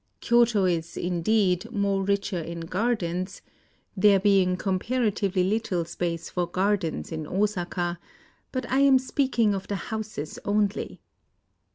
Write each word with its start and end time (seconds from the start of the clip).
Kyoto 0.19 0.65
is, 0.65 0.97
indeed, 0.97 1.69
much 1.71 2.07
richer 2.07 2.39
in 2.39 2.61
gardens,— 2.61 3.43
there 3.95 4.19
being 4.19 4.57
comparatively 4.57 5.43
little 5.43 5.85
space 5.85 6.27
for 6.27 6.47
gar 6.47 6.75
dens 6.75 7.11
in 7.11 7.27
Osaka; 7.27 7.99
but 8.51 8.65
I 8.71 8.79
am 8.79 8.97
speaking 8.97 9.53
of 9.53 9.67
the 9.67 9.75
houses 9.75 10.39
only. 10.43 11.01